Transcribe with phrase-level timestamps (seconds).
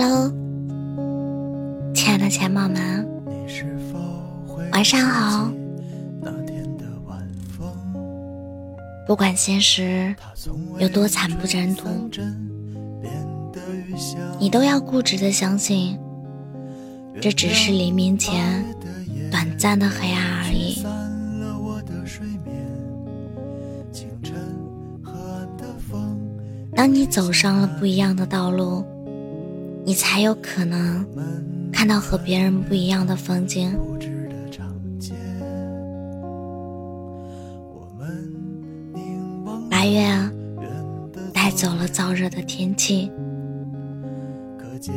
[0.00, 0.32] Hello，
[1.92, 3.04] 亲爱的钱宝们，
[4.70, 5.50] 晚上好。
[9.08, 10.14] 不管现实
[10.78, 11.88] 有多惨不忍睹，
[14.38, 15.98] 你都要固执的相信，
[17.20, 18.64] 这只是黎明前
[19.32, 20.80] 短暂的黑暗而已。
[26.76, 28.84] 当你走上了不一样的道路，
[29.88, 31.02] 你才有可能
[31.72, 33.74] 看到和别人不一样的风景。
[39.70, 40.06] 八月
[41.32, 43.10] 带走了燥热的天气，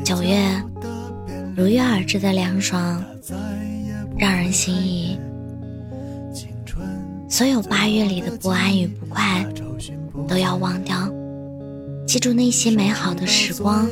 [0.03, 0.61] 九月
[1.55, 3.01] 如约而至的凉爽
[4.17, 5.17] 让人心仪。
[7.29, 9.47] 所有八月里的不安与不快
[10.27, 11.09] 都要忘掉。
[12.11, 13.87] 记住那些美好的时光。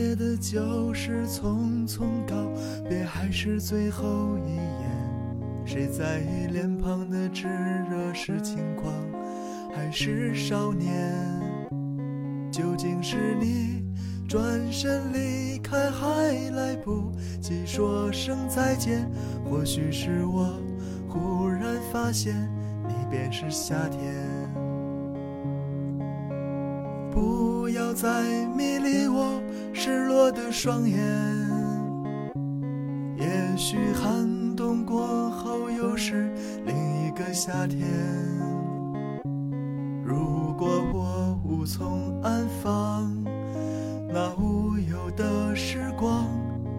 [5.65, 8.93] 谁在意脸庞的炙热是轻狂
[9.73, 11.15] 还是少年？
[12.51, 13.85] 究竟是你
[14.27, 19.09] 转身离开还来不及说声再见，
[19.49, 20.59] 或许是我
[21.07, 22.35] 忽然发现
[22.85, 24.68] 你便是夏天。
[27.11, 29.41] 不要再迷离我
[29.73, 30.97] 失落的双眼。
[33.17, 36.31] 也许寒冬过后又是
[36.65, 37.87] 另一个夏天。
[40.03, 43.13] 如果我无从安放
[44.11, 46.25] 那无忧的时光，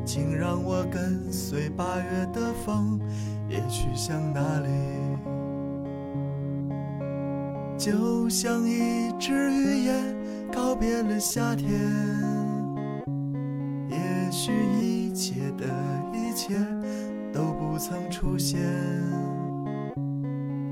[0.05, 2.98] 请让我跟随八月的风，
[3.48, 4.69] 也去向那里。
[7.81, 10.20] 就像一只鱼雁。
[10.53, 11.70] 告别了夏天，
[13.89, 13.97] 也
[14.31, 15.64] 许一切的
[16.12, 16.55] 一切
[17.33, 18.61] 都不曾出现。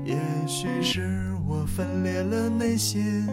[0.03, 3.25] 也许是我分裂了内心，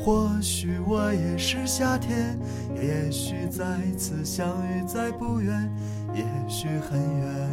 [0.00, 2.36] 或许我也是夏天。
[2.74, 3.62] 也许再
[3.96, 5.70] 次相遇在不远，
[6.14, 7.48] 也许很远。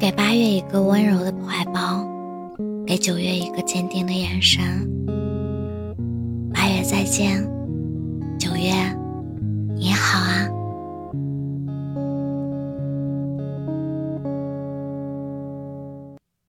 [0.00, 1.99] 给八月一个温柔的怀抱，
[2.90, 4.60] 给九月一个坚定的眼神。
[6.52, 7.40] 八月再见，
[8.36, 8.99] 九月。